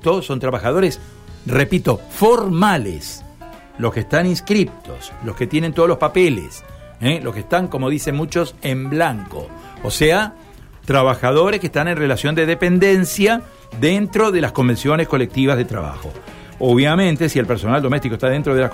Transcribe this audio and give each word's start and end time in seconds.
resto 0.00 0.22
son 0.22 0.40
trabajadores, 0.40 0.98
repito, 1.44 2.00
formales. 2.10 3.22
Los 3.78 3.92
que 3.92 4.00
están 4.00 4.26
inscriptos, 4.26 5.12
los 5.24 5.36
que 5.36 5.46
tienen 5.46 5.72
todos 5.72 5.88
los 5.88 5.98
papeles, 5.98 6.64
¿eh? 7.00 7.20
los 7.22 7.34
que 7.34 7.40
están, 7.40 7.68
como 7.68 7.88
dicen 7.88 8.14
muchos, 8.14 8.54
en 8.62 8.90
blanco. 8.90 9.48
O 9.82 9.90
sea, 9.90 10.34
trabajadores 10.84 11.60
que 11.60 11.66
están 11.66 11.88
en 11.88 11.96
relación 11.96 12.34
de 12.34 12.46
dependencia 12.46 13.42
dentro 13.80 14.32
de 14.32 14.40
las 14.40 14.52
convenciones 14.52 15.08
colectivas 15.08 15.56
de 15.56 15.64
trabajo. 15.64 16.10
Obviamente, 16.60 17.28
si 17.30 17.38
el 17.38 17.46
personal 17.46 17.80
doméstico 17.80 18.14
está 18.14 18.28
dentro 18.28 18.54
de 18.54 18.60
las, 18.60 18.70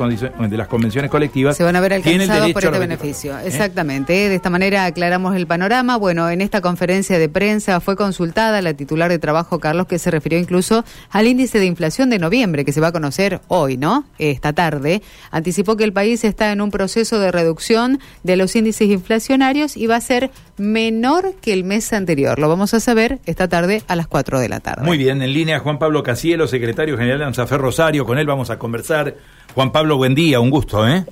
de 0.50 0.57
las 0.57 0.66
convenciones 0.66 1.11
colectivas, 1.11 1.57
se 1.57 1.62
van 1.62 1.77
a 1.77 1.80
ver 1.80 1.95
alcanzados 1.95 2.52
por 2.52 2.64
este 2.64 2.79
beneficio. 2.79 3.39
¿Eh? 3.39 3.43
Exactamente. 3.46 4.12
De 4.12 4.34
esta 4.34 4.51
manera 4.51 4.84
aclaramos 4.84 5.37
el 5.37 5.46
panorama. 5.46 5.96
Bueno, 5.96 6.29
en 6.29 6.41
esta 6.41 6.61
conferencia 6.61 7.19
de 7.19 7.29
prensa 7.29 7.79
fue 7.80 7.95
consultada 7.96 8.61
la 8.61 8.75
titular 8.75 9.09
de 9.09 9.20
trabajo, 9.20 9.61
Carlos, 9.61 9.87
que 9.87 10.01
se 10.01 10.11
refirió 10.11 10.38
incluso 10.38 10.84
al 11.11 11.29
índice 11.29 11.61
de 11.61 11.66
inflación 11.66 12.11
de 12.11 12.19
noviembre, 12.19 12.64
que 12.64 12.73
se 12.73 12.80
va 12.80 12.88
a 12.88 12.93
conocer 12.93 13.41
hoy, 13.48 13.77
¿no? 13.77 14.05
Esta 14.19 14.53
tarde. 14.53 15.00
Anticipó 15.30 15.77
que 15.77 15.84
el 15.84 15.92
país 15.92 16.25
está 16.25 16.50
en 16.50 16.61
un 16.61 16.73
proceso 16.73 17.20
de 17.20 17.30
reducción 17.30 18.00
de 18.25 18.37
los 18.37 18.56
índices 18.56 18.91
inflacionarios 18.91 19.77
y 19.77 19.87
va 19.87 19.97
a 19.97 20.00
ser 20.00 20.30
menor 20.56 21.34
que 21.41 21.53
el 21.53 21.64
mes 21.64 21.92
anterior. 21.92 22.39
Lo 22.39 22.48
vamos 22.48 22.75
a 22.75 22.80
saber 22.80 23.20
esta 23.27 23.48
tarde 23.48 23.83
a 23.87 23.97
las 23.97 24.06
4 24.06 24.41
de 24.41 24.48
la 24.48 24.61
tarde. 24.61 24.84
Muy 24.84 24.98
bien, 24.98 25.23
en 25.23 25.33
línea 25.33 25.61
Juan 25.61 25.78
Pablo 25.78 26.03
Casielo, 26.03 26.48
secretario 26.48 26.97
general 26.97 27.19
de 27.20 27.25
ANSAFER 27.27 27.61
Rosario. 27.77 28.07
Con 28.07 28.16
él 28.16 28.27
vamos 28.27 28.48
a 28.48 28.59
conversar. 28.59 29.12
Juan 29.55 29.71
Pablo, 29.71 29.98
buen 29.98 30.15
día, 30.15 30.41
un 30.41 30.48
gusto, 30.48 30.89
¿eh? 30.89 31.05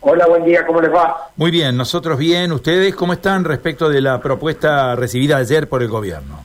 Hola, 0.00 0.26
buen 0.26 0.42
día, 0.42 0.64
¿cómo 0.64 0.80
les 0.80 0.90
va? 0.90 1.28
Muy 1.36 1.50
bien, 1.50 1.76
nosotros 1.76 2.18
bien. 2.18 2.50
¿Ustedes 2.50 2.94
cómo 2.94 3.12
están 3.12 3.44
respecto 3.44 3.90
de 3.90 4.00
la 4.00 4.20
propuesta 4.20 4.96
recibida 4.96 5.36
ayer 5.36 5.68
por 5.68 5.82
el 5.82 5.88
gobierno? 5.88 6.44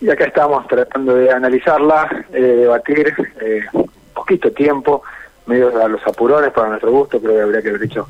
Y 0.00 0.10
acá 0.10 0.24
estamos 0.24 0.66
tratando 0.66 1.14
de 1.14 1.30
analizarla, 1.30 2.26
eh, 2.32 2.40
debatir, 2.40 3.14
eh, 3.40 3.60
poquito 4.12 4.50
tiempo 4.50 5.04
medio 5.46 5.68
a 5.80 5.86
los 5.86 6.04
apurones 6.04 6.50
para 6.50 6.70
nuestro 6.70 6.90
gusto, 6.90 7.20
creo 7.20 7.36
que 7.36 7.42
habría 7.42 7.62
que 7.62 7.68
haber 7.68 7.84
hecho 7.84 8.08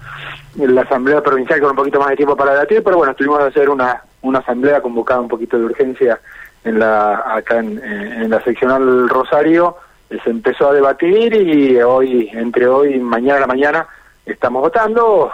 la 0.56 0.82
asamblea 0.82 1.22
provincial 1.22 1.60
con 1.60 1.70
un 1.70 1.76
poquito 1.76 2.00
más 2.00 2.08
de 2.10 2.16
tiempo 2.16 2.34
para 2.34 2.52
debatir, 2.52 2.82
pero 2.82 2.96
bueno, 2.96 3.14
tuvimos 3.14 3.40
que 3.40 3.44
hacer 3.44 3.68
una, 3.68 4.02
una 4.22 4.38
asamblea 4.38 4.80
convocada 4.80 5.20
un 5.20 5.28
poquito 5.28 5.58
de 5.58 5.66
urgencia 5.66 6.18
en 6.64 6.78
la 6.78 7.22
acá 7.34 7.58
en, 7.58 8.30
la 8.30 8.42
seccional 8.42 9.08
Rosario, 9.08 9.76
se 10.22 10.30
empezó 10.30 10.70
a 10.70 10.74
debatir 10.74 11.34
y 11.34 11.80
hoy, 11.82 12.28
entre 12.32 12.66
hoy 12.66 12.94
y 12.94 13.00
mañana 13.00 13.38
a 13.38 13.40
la 13.40 13.46
mañana, 13.46 13.86
estamos 14.26 14.62
votando, 14.62 15.30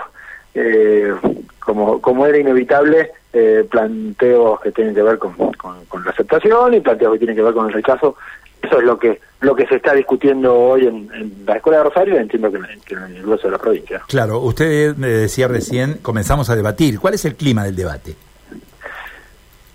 eh, 0.55 1.13
como, 1.61 2.01
como 2.01 2.27
era 2.27 2.39
inevitable, 2.39 3.13
eh, 3.33 3.67
planteos 3.71 4.61
que 4.61 4.73
tienen 4.73 4.95
que 4.95 5.03
ver 5.03 5.19
con, 5.19 5.35
con, 5.35 6.05
la 6.05 6.11
aceptación 6.11 6.75
y 6.75 6.81
planteos 6.81 7.13
que 7.13 7.19
tienen 7.19 7.37
que 7.37 7.43
ver 7.43 7.55
con 7.55 7.67
el 7.67 7.73
rechazo 7.73 8.17
eso 8.63 8.79
es 8.79 8.85
lo 8.85 8.99
que 8.99 9.21
lo 9.41 9.55
que 9.55 9.67
se 9.67 9.77
está 9.77 9.95
discutiendo 9.95 10.53
hoy 10.53 10.87
en, 10.87 11.45
la 11.47 11.57
Escuela 11.57 11.79
de 11.79 11.85
Rosario 11.85 12.15
y 12.15 12.19
entiendo 12.19 12.51
que, 12.51 12.57
en 12.57 12.99
el 13.15 13.23
grueso 13.23 13.47
de 13.47 13.53
la 13.53 13.59
provincia. 13.59 14.03
Claro, 14.09 14.41
usted 14.41 14.97
me 14.97 15.07
decía 15.07 15.47
recién, 15.47 15.99
comenzamos 16.03 16.51
a 16.51 16.57
debatir. 16.57 16.99
¿Cuál 16.99 17.15
es 17.15 17.25
el 17.25 17.37
clima 17.37 17.63
del 17.63 17.77
debate? 17.77 18.17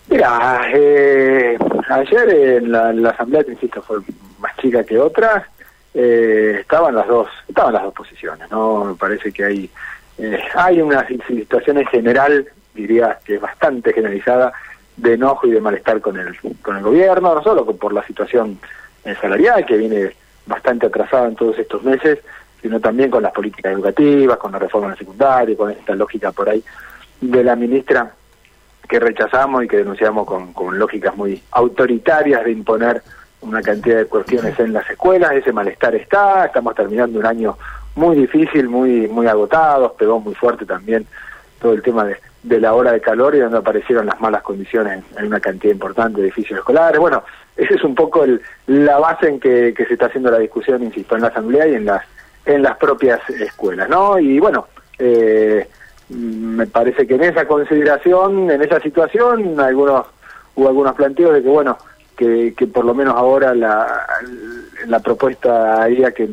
Mira, 0.09 0.63
eh, 0.73 1.57
ayer 1.89 2.29
en 2.29 2.71
la, 2.73 3.09
asamblea, 3.11 3.45
que 3.45 3.53
insisto, 3.53 3.81
fue 3.81 3.99
que 4.71 4.99
otra, 4.99 5.47
eh, 5.93 6.57
estaban 6.61 6.95
las 6.95 7.07
dos, 7.07 7.27
estaban 7.47 7.73
las 7.73 7.83
dos 7.83 7.93
posiciones, 7.93 8.49
¿no? 8.49 8.85
Me 8.85 8.95
parece 8.95 9.31
que 9.31 9.43
hay, 9.43 9.69
eh, 10.17 10.39
hay 10.55 10.81
una 10.81 11.05
situación 11.07 11.77
en 11.79 11.85
general, 11.87 12.47
diría 12.73 13.19
que 13.23 13.35
es 13.35 13.41
bastante 13.41 13.93
generalizada, 13.93 14.53
de 14.95 15.13
enojo 15.13 15.47
y 15.47 15.51
de 15.51 15.61
malestar 15.61 16.01
con 16.01 16.19
el, 16.19 16.37
con 16.61 16.77
el 16.77 16.83
gobierno, 16.83 17.33
no 17.33 17.43
solo 17.43 17.65
por 17.65 17.93
la 17.93 18.05
situación 18.05 18.59
eh, 19.03 19.15
salarial 19.19 19.65
que 19.65 19.77
viene 19.77 20.13
bastante 20.45 20.85
atrasada 20.85 21.27
en 21.27 21.35
todos 21.35 21.57
estos 21.57 21.83
meses, 21.83 22.19
sino 22.61 22.79
también 22.79 23.09
con 23.09 23.23
las 23.23 23.33
políticas 23.33 23.73
educativas, 23.73 24.37
con 24.37 24.51
la 24.51 24.59
reforma 24.59 24.91
de 24.91 24.97
secundaria, 24.97 25.57
con 25.57 25.71
esta 25.71 25.95
lógica 25.95 26.31
por 26.31 26.49
ahí 26.49 26.63
de 27.19 27.43
la 27.43 27.55
ministra 27.55 28.13
que 28.87 28.99
rechazamos 28.99 29.63
y 29.63 29.67
que 29.67 29.77
denunciamos 29.77 30.27
con 30.27 30.77
lógicas 30.77 31.15
muy 31.15 31.41
autoritarias 31.51 32.43
de 32.43 32.51
imponer 32.51 33.01
una 33.43 33.61
cantidad 33.61 33.97
de 33.97 34.05
cuestiones 34.05 34.59
en 34.59 34.73
las 34.73 34.89
escuelas, 34.89 35.33
ese 35.33 35.51
malestar 35.51 35.95
está, 35.95 36.45
estamos 36.45 36.75
terminando 36.75 37.19
un 37.19 37.25
año 37.25 37.57
muy 37.95 38.15
difícil, 38.15 38.69
muy 38.69 39.07
muy 39.07 39.27
agotados, 39.27 39.93
pegó 39.93 40.19
muy 40.19 40.33
fuerte 40.33 40.65
también 40.65 41.05
todo 41.61 41.73
el 41.73 41.81
tema 41.81 42.05
de, 42.05 42.17
de 42.43 42.59
la 42.59 42.73
hora 42.73 42.91
de 42.91 43.01
calor 43.01 43.35
y 43.35 43.39
donde 43.39 43.57
aparecieron 43.57 44.05
las 44.05 44.19
malas 44.19 44.43
condiciones 44.43 45.03
en 45.17 45.25
una 45.25 45.39
cantidad 45.39 45.73
importante 45.73 46.19
de 46.19 46.27
edificios 46.27 46.59
escolares. 46.59 46.99
Bueno, 46.99 47.23
esa 47.55 47.73
es 47.73 47.83
un 47.83 47.95
poco 47.95 48.23
el, 48.23 48.41
la 48.67 48.99
base 48.99 49.29
en 49.29 49.39
que, 49.39 49.73
se 49.75 49.93
está 49.93 50.07
haciendo 50.07 50.29
la 50.29 50.39
discusión, 50.39 50.83
insisto, 50.83 51.15
en 51.15 51.21
la 51.21 51.29
asamblea 51.29 51.67
y 51.67 51.75
en 51.75 51.85
las 51.85 52.03
en 52.45 52.61
las 52.61 52.75
propias 52.75 53.21
escuelas, 53.29 53.87
¿no? 53.87 54.19
Y 54.19 54.37
bueno, 54.37 54.67
eh, 54.99 55.65
me 56.09 56.67
parece 56.67 57.07
que 57.07 57.15
en 57.15 57.23
esa 57.23 57.47
consideración, 57.47 58.51
en 58.51 58.61
esa 58.61 58.81
situación, 58.81 59.57
algunos 59.61 60.07
hubo 60.55 60.67
algunos 60.67 60.93
planteos 60.93 61.33
de 61.33 61.41
que 61.41 61.47
bueno, 61.47 61.77
que, 62.15 62.53
que 62.55 62.67
por 62.67 62.85
lo 62.85 62.93
menos 62.93 63.15
ahora 63.15 63.53
la, 63.53 64.05
la 64.87 64.99
propuesta 64.99 65.81
haría 65.81 66.11
que, 66.11 66.29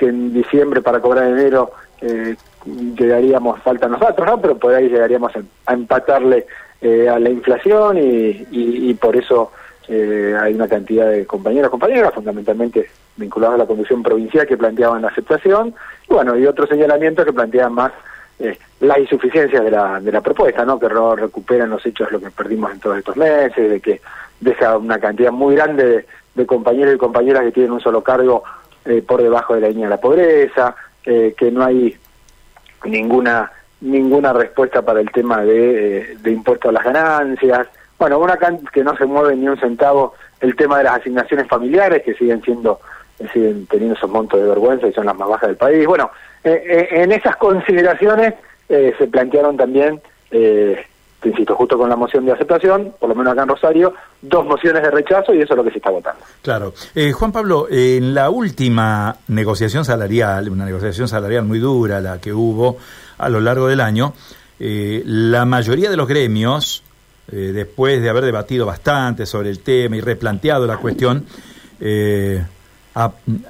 en 0.00 0.32
diciembre 0.32 0.82
para 0.82 1.00
cobrar 1.00 1.28
enero 1.28 1.70
eh, 2.00 2.34
llegaríamos, 2.66 3.60
falta 3.62 3.86
nosotros, 3.86 4.26
¿no? 4.26 4.40
Pero 4.40 4.58
por 4.58 4.74
ahí 4.74 4.88
llegaríamos 4.88 5.32
a, 5.66 5.72
empatarle 5.72 6.46
eh, 6.80 7.08
a 7.08 7.20
la 7.20 7.30
inflación 7.30 7.98
y, 7.98 8.46
y, 8.50 8.94
por 8.94 9.14
eso 9.16 9.52
eh, 9.86 10.36
hay 10.40 10.54
una 10.54 10.66
cantidad 10.66 11.08
de 11.08 11.24
compañeros, 11.24 11.70
compañeras, 11.70 12.12
fundamentalmente 12.14 12.88
vinculados 13.16 13.54
a 13.54 13.58
la 13.58 13.66
conducción 13.66 14.02
provincial 14.02 14.46
que 14.46 14.56
planteaban 14.56 15.02
la 15.02 15.08
aceptación, 15.08 15.74
y 16.08 16.12
bueno, 16.12 16.36
y 16.36 16.46
otros 16.46 16.68
señalamientos 16.68 17.24
que 17.24 17.32
plantean 17.32 17.72
más 17.72 17.92
eh, 18.38 18.58
las 18.80 18.98
insuficiencias 18.98 19.62
de 19.62 19.70
la, 19.70 20.00
de 20.00 20.12
la 20.12 20.20
propuesta, 20.20 20.64
¿no? 20.64 20.78
Que 20.78 20.88
no 20.88 21.14
recuperan 21.14 21.70
los 21.70 21.84
hechos 21.86 22.10
lo 22.10 22.20
que 22.20 22.30
perdimos 22.30 22.72
en 22.72 22.80
todos 22.80 22.98
estos 22.98 23.16
meses, 23.16 23.70
de 23.70 23.80
que 23.80 24.00
deja 24.40 24.76
una 24.76 24.98
cantidad 24.98 25.30
muy 25.30 25.54
grande 25.54 26.06
de, 26.34 26.46
compañeros 26.46 26.94
y 26.94 26.98
compañeras 26.98 27.44
que 27.44 27.52
tienen 27.52 27.72
un 27.72 27.80
solo 27.80 28.02
cargo 28.02 28.42
eh, 28.84 29.02
por 29.06 29.22
debajo 29.22 29.54
de 29.54 29.60
la 29.60 29.68
línea 29.68 29.86
de 29.86 29.90
la 29.90 30.00
pobreza, 30.00 30.74
eh, 31.04 31.34
que 31.36 31.50
no 31.50 31.64
hay 31.64 31.96
ninguna 32.84 33.50
ninguna 33.80 34.32
respuesta 34.32 34.82
para 34.82 35.00
el 35.00 35.10
tema 35.10 35.42
de, 35.42 35.98
eh, 35.98 36.16
de 36.20 36.30
impuesto 36.30 36.68
a 36.68 36.72
las 36.72 36.84
ganancias. 36.84 37.66
Bueno, 37.98 38.18
una 38.18 38.38
que 38.72 38.84
no 38.84 38.96
se 38.96 39.04
mueve 39.06 39.34
ni 39.36 39.48
un 39.48 39.58
centavo 39.58 40.14
el 40.40 40.56
tema 40.56 40.78
de 40.78 40.84
las 40.84 41.00
asignaciones 41.00 41.48
familiares 41.48 42.02
que 42.04 42.14
siguen 42.14 42.42
siendo 42.42 42.80
siguen 43.32 43.66
teniendo 43.66 43.94
esos 43.94 44.10
montos 44.10 44.40
de 44.40 44.48
vergüenza 44.48 44.88
y 44.88 44.92
son 44.92 45.06
las 45.06 45.16
más 45.16 45.28
bajas 45.28 45.48
del 45.48 45.56
país. 45.56 45.86
Bueno, 45.86 46.10
eh, 46.44 46.62
eh, 46.66 46.88
en 47.02 47.12
esas 47.12 47.36
consideraciones 47.36 48.34
se 48.68 49.06
plantearon 49.06 49.54
también 49.58 50.00
te 51.22 51.28
insisto, 51.28 51.54
justo 51.54 51.78
con 51.78 51.88
la 51.88 51.96
moción 51.96 52.26
de 52.26 52.32
aceptación, 52.32 52.94
por 52.98 53.08
lo 53.08 53.14
menos 53.14 53.32
acá 53.32 53.44
en 53.44 53.48
Rosario, 53.48 53.94
dos 54.20 54.44
mociones 54.44 54.82
de 54.82 54.90
rechazo 54.90 55.32
y 55.32 55.40
eso 55.40 55.54
es 55.54 55.56
lo 55.56 55.64
que 55.64 55.70
se 55.70 55.78
está 55.78 55.90
votando. 55.90 56.20
Claro. 56.42 56.74
Eh, 56.94 57.12
Juan 57.12 57.30
Pablo, 57.30 57.68
en 57.70 58.12
la 58.12 58.28
última 58.28 59.16
negociación 59.28 59.84
salarial, 59.84 60.48
una 60.48 60.64
negociación 60.64 61.06
salarial 61.06 61.44
muy 61.44 61.60
dura, 61.60 62.00
la 62.00 62.20
que 62.20 62.32
hubo 62.32 62.76
a 63.18 63.28
lo 63.28 63.40
largo 63.40 63.68
del 63.68 63.80
año, 63.80 64.14
eh, 64.58 65.02
la 65.06 65.44
mayoría 65.44 65.90
de 65.90 65.96
los 65.96 66.08
gremios, 66.08 66.82
eh, 67.30 67.52
después 67.54 68.02
de 68.02 68.10
haber 68.10 68.24
debatido 68.24 68.66
bastante 68.66 69.24
sobre 69.24 69.50
el 69.50 69.60
tema 69.60 69.96
y 69.96 70.00
replanteado 70.00 70.66
la 70.66 70.78
cuestión, 70.78 71.24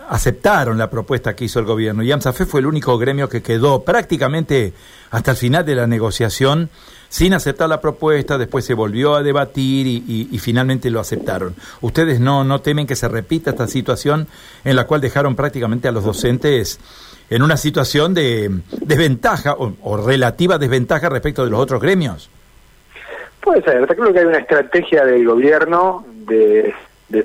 aceptaron 0.09 0.79
la 0.79 0.89
propuesta 0.89 1.35
que 1.35 1.45
hizo 1.45 1.59
el 1.59 1.65
gobierno 1.65 2.03
y 2.03 2.13
AMSAFE 2.13 2.47
fue 2.47 2.61
el 2.61 2.67
único 2.67 2.97
gremio 2.99 3.29
que 3.29 3.43
quedó 3.43 3.83
prácticamente 3.83 4.73
hasta 5.11 5.33
el 5.33 5.37
final 5.37 5.67
de 5.67 5.75
la 5.75 5.87
negociación 5.87 6.71
sin 7.09 7.35
aceptar 7.35 7.69
la 7.69 7.81
propuesta, 7.81 8.39
después 8.39 8.65
se 8.65 8.73
volvió 8.73 9.15
a 9.17 9.23
debatir 9.23 9.87
y, 9.87 10.39
finalmente 10.39 10.91
lo 10.91 10.99
aceptaron. 10.99 11.55
¿Ustedes 11.83 12.21
no, 12.21 12.43
no 12.43 12.63
temen 12.63 12.87
que 12.87 12.97
se 12.97 13.07
repita 13.07 13.51
esta 13.51 13.67
situación 13.67 14.29
en 14.65 14.77
la 14.77 14.87
cual 14.87 15.03
dejaron 15.03 15.37
prácticamente 15.37 15.89
a 15.89 15.93
los 15.93 16.05
docentes 16.05 16.81
en 17.29 17.43
una 17.43 17.59
situación 17.59 18.15
de 18.15 18.51
desventaja 18.71 19.57
o, 19.59 19.97
relativa 19.99 20.57
desventaja 20.57 21.11
respecto 21.11 21.45
de 21.45 21.51
los 21.51 21.61
otros 21.61 21.83
gremios? 21.83 22.31
Puede 23.43 23.63
ser, 23.63 23.87
creo 23.87 24.13
que 24.13 24.21
hay 24.21 24.25
una 24.25 24.39
estrategia 24.39 25.05
del 25.05 25.27
gobierno 25.27 26.07
de, 26.27 26.75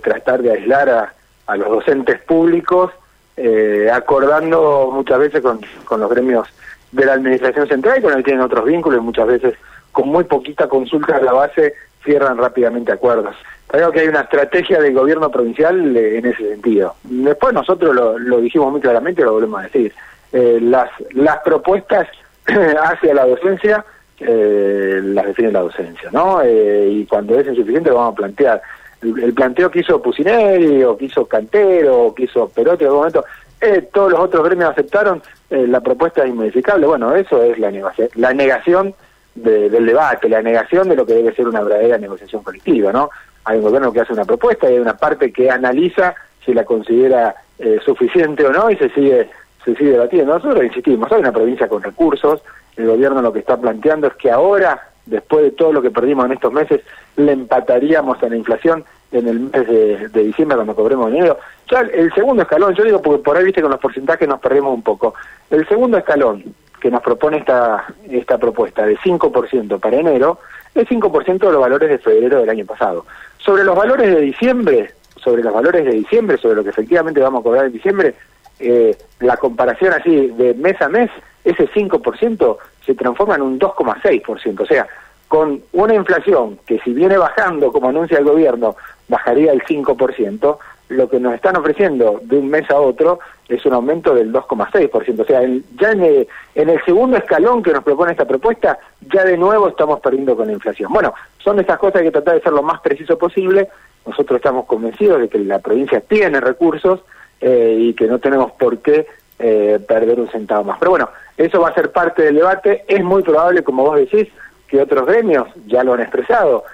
tratar 0.03 0.41
de 0.41 0.51
aislar 0.51 0.89
a, 0.89 1.13
los 1.55 1.69
docentes 1.69 2.19
públicos, 2.21 2.91
eh, 3.37 3.89
acordando 3.93 4.89
muchas 4.91 5.19
veces 5.19 5.41
con, 5.41 5.61
con 5.85 5.99
los 5.99 6.09
gremios 6.09 6.47
de 6.91 7.05
la 7.05 7.13
administración 7.13 7.67
central 7.67 7.99
y 7.99 8.01
con 8.01 8.11
el 8.11 8.17
que 8.17 8.23
tienen 8.23 8.41
otros 8.41 8.65
vínculos, 8.65 9.01
muchas 9.01 9.27
veces 9.27 9.53
con 9.91 10.09
muy 10.09 10.23
poquita 10.23 10.67
consulta 10.67 11.17
a 11.17 11.21
la 11.21 11.33
base 11.33 11.73
cierran 12.03 12.37
rápidamente 12.37 12.91
acuerdos. 12.91 13.35
Creo 13.67 13.91
que 13.91 13.99
hay 13.99 14.07
una 14.07 14.21
estrategia 14.21 14.79
del 14.79 14.93
gobierno 14.93 15.29
provincial 15.29 15.95
eh, 15.95 16.19
en 16.19 16.25
ese 16.25 16.49
sentido. 16.49 16.95
Después 17.03 17.53
nosotros 17.53 17.93
lo, 17.93 18.39
dijimos 18.39 18.71
muy 18.71 18.79
claramente 18.79 19.21
y 19.21 19.25
lo 19.25 19.33
volvemos 19.33 19.59
a 19.59 19.63
decir. 19.63 19.93
Eh, 20.31 20.59
las, 20.61 20.89
las 21.11 21.39
propuestas 21.39 22.07
hacia 22.45 23.13
la 23.13 23.25
docencia 23.25 23.85
eh, 24.19 25.01
las 25.03 25.25
define 25.27 25.51
la 25.51 25.61
docencia, 25.61 26.09
¿no? 26.11 26.41
y 26.43 27.05
cuando 27.05 27.39
es 27.39 27.47
insuficiente 27.47 27.89
lo 27.89 27.97
vamos 27.97 28.13
a 28.13 28.17
plantear. 28.17 28.61
El, 29.01 29.33
planteo 29.33 29.69
que 29.69 29.79
hizo 29.79 30.01
Pusineri, 30.01 30.83
o 30.83 30.97
que 30.97 31.05
hizo 31.05 31.25
Cantero, 31.25 32.05
o 32.05 32.15
que 32.15 32.23
hizo 32.23 32.49
Perotti 32.49 32.83
en 32.83 32.87
algún 32.87 32.99
momento, 32.99 33.25
eh, 33.59 33.87
todos 33.93 34.11
los 34.11 34.19
otros 34.19 34.45
gremios 34.45 34.71
aceptaron, 34.71 35.21
eh, 35.49 35.65
la 35.67 35.81
propuesta 35.81 36.23
es 36.23 36.29
inmodificable. 36.29 36.87
Bueno, 36.87 37.15
eso 37.15 37.41
es 37.43 37.57
la, 37.57 37.71
negación, 37.71 38.09
la 38.15 38.33
negación 38.33 38.93
del 39.35 39.85
debate, 39.85 40.29
la 40.29 40.41
negación 40.41 40.89
de 40.89 40.95
lo 40.95 41.05
que 41.05 41.13
debe 41.13 41.35
ser 41.35 41.47
una 41.47 41.61
verdadera 41.61 41.97
negociación 41.97 42.43
colectiva, 42.43 42.91
¿no? 42.91 43.11
Hay 43.45 43.57
un 43.57 43.63
gobierno 43.63 43.93
que 43.93 44.01
hace 44.01 44.13
una 44.13 44.25
propuesta 44.25 44.69
y 44.69 44.73
hay 44.73 44.79
una 44.79 44.97
parte 44.97 45.31
que 45.31 45.49
analiza 45.49 46.15
si 46.43 46.53
la 46.53 46.65
considera 46.65 47.35
eh, 47.59 47.79
suficiente 47.85 48.45
o 48.45 48.51
no 48.51 48.69
y 48.71 48.77
se 48.77 48.89
sigue 48.89 49.29
se 49.63 49.75
sigue 49.75 49.91
debatiendo. 49.91 50.33
Nosotros 50.33 50.63
insistimos, 50.63 51.11
hay 51.11 51.19
una 51.19 51.33
provincia 51.33 51.67
con 51.67 51.83
recursos, 51.83 52.41
el 52.77 52.87
gobierno 52.87 53.21
lo 53.21 53.33
que 53.33 53.39
está 53.39 53.57
planteando 53.57 54.07
es 54.07 54.13
que 54.13 54.31
ahora, 54.31 54.89
después 55.07 55.43
de 55.43 55.51
todo 55.51 55.73
lo 55.73 55.81
que 55.81 55.91
perdimos 55.91 56.25
en 56.25 56.33
estos 56.33 56.53
meses, 56.53 56.81
le 57.15 57.31
empataríamos 57.31 58.21
a 58.21 58.29
la 58.29 58.35
inflación 58.35 58.85
en 59.11 59.27
el 59.27 59.39
mes 59.39 59.67
de, 59.67 60.23
diciembre 60.23 60.55
cuando 60.55 60.75
cobremos 60.75 61.11
dinero. 61.11 61.39
Ya 61.71 61.79
el 61.79 62.13
segundo 62.13 62.43
escalón, 62.43 62.75
yo 62.75 62.83
digo 62.83 63.01
porque 63.01 63.23
por 63.23 63.37
ahí 63.37 63.45
viste 63.45 63.61
con 63.61 63.71
los 63.71 63.79
porcentajes 63.79 64.27
nos 64.27 64.39
perdemos 64.39 64.73
un 64.73 64.83
poco. 64.83 65.13
El 65.49 65.67
segundo 65.67 65.97
escalón 65.97 66.43
que 66.79 66.91
nos 66.91 67.01
propone 67.01 67.37
esta, 67.37 67.85
esta 68.09 68.37
propuesta 68.37 68.85
de 68.85 68.97
5% 68.97 69.79
para 69.79 69.97
enero 69.97 70.39
es 70.75 70.87
5% 70.87 71.39
de 71.39 71.51
los 71.51 71.61
valores 71.61 71.89
de 71.89 71.97
febrero 71.97 72.39
del 72.39 72.49
año 72.49 72.65
pasado. 72.65 73.05
Sobre 73.37 73.63
los 73.63 73.75
valores 73.75 74.13
de 74.13 74.21
diciembre, 74.21 74.93
sobre 75.15 75.43
los 75.43 75.53
valores 75.53 75.85
de 75.85 75.91
diciembre, 75.91 76.37
sobre 76.37 76.55
lo 76.55 76.63
que 76.63 76.69
efectivamente 76.69 77.19
vamos 77.19 77.41
a 77.41 77.43
cobrar 77.43 77.65
en 77.65 77.71
diciembre, 77.71 78.13
eh, 78.59 78.95
la 79.19 79.37
comparación 79.37 79.93
así 79.93 80.27
de 80.27 80.53
mes 80.53 80.79
a 80.81 80.89
mes, 80.89 81.09
ese 81.43 81.67
5% 81.69 82.57
se 82.87 82.95
transforma 82.95 83.35
en 83.35 83.43
un 83.43 83.59
2,6%. 83.59 84.61
O 84.61 84.65
sea, 84.65 84.87
con 85.27 85.61
una 85.73 85.93
inflación 85.93 86.57
que 86.65 86.79
si 86.79 86.93
viene 86.93 87.17
bajando, 87.17 87.71
como 87.71 87.89
anuncia 87.89 88.17
el 88.17 88.23
gobierno, 88.23 88.75
bajaría 89.09 89.51
el 89.51 89.61
5%, 89.61 90.57
lo 90.89 91.09
que 91.09 91.19
nos 91.19 91.33
están 91.33 91.57
ofreciendo 91.57 92.21
de 92.23 92.37
un 92.37 92.47
mes 92.47 92.69
a 92.71 92.79
otro 92.79 93.19
es 93.49 93.65
un 93.65 93.73
aumento 93.73 94.15
del 94.15 94.31
2,6%. 94.31 95.19
O 95.19 95.25
sea, 95.25 95.41
ya 95.79 95.91
en 95.91 96.01
el, 96.01 96.27
en 96.55 96.69
el, 96.69 96.83
segundo 96.85 97.17
escalón 97.17 97.61
que 97.61 97.73
nos 97.73 97.83
propone 97.83 98.13
esta 98.13 98.25
propuesta, 98.25 98.79
ya 99.13 99.25
de 99.25 99.37
nuevo 99.37 99.67
estamos 99.67 99.99
perdiendo 99.99 100.35
con 100.37 100.47
la 100.47 100.53
inflación. 100.53 100.91
Bueno, 100.93 101.13
son 101.39 101.59
estas 101.59 101.77
cosas 101.77 102.01
que 102.01 102.11
tratar 102.11 102.35
de 102.35 102.41
ser 102.41 102.53
lo 102.53 102.63
más 102.63 102.79
preciso 102.79 103.17
posible. 103.17 103.67
Nosotros 104.05 104.37
estamos 104.37 104.65
convencidos 104.65 105.19
de 105.19 105.27
que 105.27 105.39
la 105.39 105.59
provincia 105.59 105.99
tiene 105.99 106.39
recursos 106.39 107.01
eh, 107.41 107.75
y 107.77 107.93
que 107.93 108.07
no 108.07 108.19
tenemos 108.19 108.53
por 108.53 108.77
qué 108.79 109.07
eh, 109.39 109.79
perder 109.87 110.19
un 110.19 110.29
centavo 110.29 110.63
más. 110.63 110.77
Pero 110.79 110.91
bueno, 110.91 111.09
eso 111.35 111.61
va 111.61 111.69
a 111.69 111.73
ser 111.73 111.91
parte 111.91 112.23
del 112.23 112.35
debate. 112.35 112.85
Es 112.87 113.03
muy 113.03 113.23
probable, 113.23 113.63
como 113.63 113.83
vos 113.83 113.97
decís, 113.97 114.27
que 114.67 114.81
otros 114.81 115.05
gremios 115.05 115.47
ya 115.65 115.83
lo 115.83 115.93
han 115.93 116.01
expresado, 116.01 116.65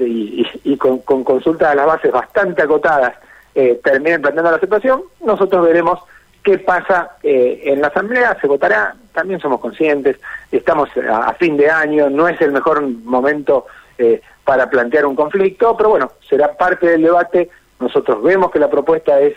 y, 0.00 0.46
y, 0.64 0.76
con, 0.76 0.98
con 0.98 1.24
consultas 1.24 1.70
a 1.70 1.74
las 1.74 1.86
bases 1.86 2.12
bastante 2.12 2.62
acotadas 2.62 3.14
eh, 3.54 3.80
terminen 3.82 4.20
planteando 4.20 4.50
la 4.50 4.60
situación, 4.60 5.02
nosotros 5.24 5.64
veremos 5.64 5.98
qué 6.44 6.58
pasa 6.58 7.12
eh, 7.22 7.62
en 7.64 7.80
la 7.80 7.88
Asamblea, 7.88 8.36
se 8.38 8.46
votará, 8.46 8.94
también 9.14 9.40
somos 9.40 9.60
conscientes, 9.60 10.18
estamos 10.52 10.90
a, 11.10 11.32
fin 11.34 11.56
de 11.56 11.70
año, 11.70 12.10
no 12.10 12.28
es 12.28 12.38
el 12.42 12.52
mejor 12.52 12.82
momento 12.82 13.66
eh, 13.96 14.20
para 14.44 14.68
plantear 14.68 15.06
un 15.06 15.16
conflicto, 15.16 15.74
pero 15.74 15.88
bueno, 15.88 16.12
será 16.28 16.52
parte 16.52 16.86
del 16.86 17.02
debate, 17.02 17.48
nosotros 17.80 18.22
vemos 18.22 18.50
que 18.50 18.58
la 18.58 18.68
propuesta 18.68 19.18
es 19.20 19.34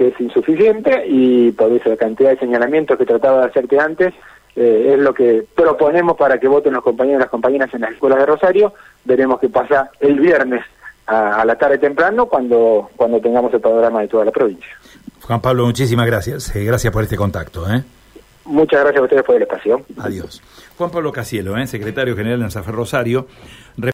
que 0.00 0.08
es 0.08 0.18
insuficiente 0.18 1.04
y 1.06 1.52
por 1.52 1.70
eso 1.72 1.90
la 1.90 1.96
cantidad 1.98 2.30
de 2.30 2.38
señalamientos 2.38 2.96
que 2.96 3.04
trataba 3.04 3.42
de 3.42 3.48
hacerte 3.48 3.78
antes 3.78 4.14
eh, 4.56 4.92
es 4.94 4.98
lo 4.98 5.12
que 5.12 5.44
proponemos 5.54 6.16
para 6.16 6.40
que 6.40 6.48
voten 6.48 6.72
los 6.72 6.82
compañeros 6.82 7.18
y 7.18 7.24
las 7.24 7.28
compañeras 7.28 7.68
en 7.74 7.82
las 7.82 7.92
escuelas 7.92 8.18
de 8.18 8.24
Rosario. 8.24 8.72
Veremos 9.04 9.38
qué 9.38 9.50
pasa 9.50 9.90
el 10.00 10.18
viernes 10.18 10.64
a, 11.06 11.44
la 11.44 11.54
tarde 11.56 11.76
temprano 11.76 12.24
cuando, 12.24 12.88
cuando 12.96 13.20
tengamos 13.20 13.52
el 13.52 13.60
panorama 13.60 14.00
de 14.00 14.08
toda 14.08 14.24
la 14.24 14.30
provincia. 14.30 14.70
Juan 15.20 15.42
Pablo, 15.42 15.66
muchísimas 15.66 16.06
gracias. 16.06 16.56
Eh, 16.56 16.64
gracias 16.64 16.90
por 16.90 17.02
este 17.02 17.16
contacto. 17.18 17.70
¿eh? 17.70 17.82
Muchas 18.46 18.80
gracias 18.80 19.02
a 19.02 19.04
ustedes 19.04 19.22
por 19.22 19.36
el 19.36 19.42
espacio. 19.42 19.82
Adiós. 19.98 20.40
Juan 20.78 20.90
Pablo 20.90 21.12
Casielo, 21.12 21.66
secretario 21.66 22.16
general 22.16 22.38
de 22.38 22.46
Anzafer 22.46 22.74
Rosario. 22.74 23.26